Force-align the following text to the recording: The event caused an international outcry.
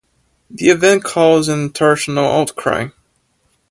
The 0.49 0.69
event 0.71 1.03
caused 1.03 1.47
an 1.47 1.61
international 1.61 2.25
outcry. 2.25 2.87